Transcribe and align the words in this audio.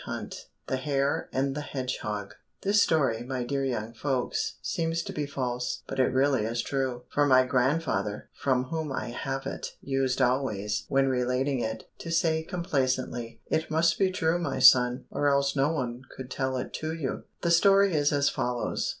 187 0.05 0.49
The 0.65 0.77
Hare 0.77 1.29
and 1.31 1.53
the 1.53 1.61
Hedgehog 1.61 2.33
This 2.63 2.81
story, 2.81 3.21
my 3.21 3.43
dear 3.43 3.63
young 3.63 3.93
folks, 3.93 4.55
seems 4.63 5.03
to 5.03 5.13
be 5.13 5.27
false, 5.27 5.83
but 5.85 5.99
it 5.99 6.05
really 6.11 6.43
is 6.43 6.63
true, 6.63 7.03
for 7.13 7.27
my 7.27 7.45
grandfather, 7.45 8.27
from 8.33 8.63
whom 8.63 8.91
I 8.91 9.09
have 9.09 9.45
it, 9.45 9.77
used 9.79 10.19
always, 10.19 10.85
when 10.89 11.07
relating 11.07 11.59
it, 11.59 11.87
to 11.99 12.09
say 12.09 12.41
complacently, 12.41 13.41
"It 13.45 13.69
must 13.69 13.99
be 13.99 14.09
true, 14.09 14.39
my 14.39 14.57
son, 14.57 15.05
or 15.11 15.29
else 15.29 15.55
no 15.55 15.71
one 15.71 16.01
could 16.17 16.31
tell 16.31 16.57
it 16.57 16.73
to 16.81 16.93
you." 16.95 17.25
The 17.43 17.51
story 17.51 17.93
is 17.93 18.11
as 18.11 18.27
follows. 18.27 18.89